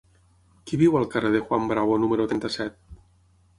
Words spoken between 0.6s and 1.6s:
Qui viu al carrer de